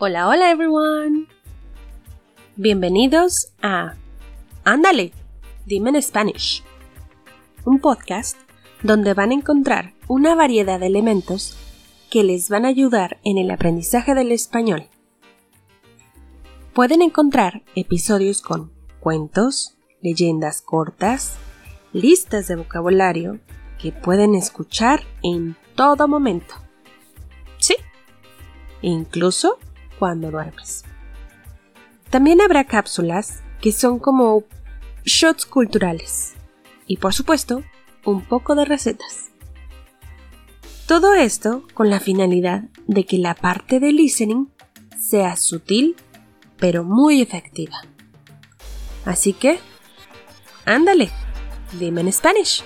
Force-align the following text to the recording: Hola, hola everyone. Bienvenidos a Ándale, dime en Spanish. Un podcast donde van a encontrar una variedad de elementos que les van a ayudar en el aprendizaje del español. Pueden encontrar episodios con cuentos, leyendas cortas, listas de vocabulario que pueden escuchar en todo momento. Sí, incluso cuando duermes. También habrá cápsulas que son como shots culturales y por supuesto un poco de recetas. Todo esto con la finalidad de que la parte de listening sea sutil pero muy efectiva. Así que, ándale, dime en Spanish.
Hola, 0.00 0.28
hola 0.28 0.52
everyone. 0.52 1.26
Bienvenidos 2.54 3.52
a 3.60 3.96
Ándale, 4.62 5.10
dime 5.66 5.90
en 5.90 6.00
Spanish. 6.00 6.62
Un 7.64 7.80
podcast 7.80 8.38
donde 8.84 9.12
van 9.14 9.32
a 9.32 9.34
encontrar 9.34 9.94
una 10.06 10.36
variedad 10.36 10.78
de 10.78 10.86
elementos 10.86 11.56
que 12.12 12.22
les 12.22 12.48
van 12.48 12.64
a 12.64 12.68
ayudar 12.68 13.18
en 13.24 13.38
el 13.38 13.50
aprendizaje 13.50 14.14
del 14.14 14.30
español. 14.30 14.86
Pueden 16.74 17.02
encontrar 17.02 17.64
episodios 17.74 18.40
con 18.40 18.70
cuentos, 19.00 19.78
leyendas 20.00 20.62
cortas, 20.62 21.38
listas 21.92 22.46
de 22.46 22.54
vocabulario 22.54 23.40
que 23.82 23.90
pueden 23.90 24.36
escuchar 24.36 25.02
en 25.24 25.56
todo 25.74 26.06
momento. 26.06 26.54
Sí, 27.58 27.74
incluso 28.80 29.58
cuando 29.98 30.30
duermes. 30.30 30.84
También 32.10 32.40
habrá 32.40 32.64
cápsulas 32.64 33.42
que 33.60 33.72
son 33.72 33.98
como 33.98 34.44
shots 35.04 35.46
culturales 35.46 36.34
y 36.86 36.96
por 36.96 37.12
supuesto 37.12 37.62
un 38.04 38.24
poco 38.24 38.54
de 38.54 38.64
recetas. 38.64 39.30
Todo 40.86 41.14
esto 41.14 41.64
con 41.74 41.90
la 41.90 42.00
finalidad 42.00 42.64
de 42.86 43.04
que 43.04 43.18
la 43.18 43.34
parte 43.34 43.78
de 43.80 43.92
listening 43.92 44.48
sea 44.98 45.36
sutil 45.36 45.96
pero 46.58 46.84
muy 46.84 47.22
efectiva. 47.22 47.82
Así 49.04 49.32
que, 49.32 49.58
ándale, 50.64 51.10
dime 51.78 52.00
en 52.00 52.12
Spanish. 52.12 52.64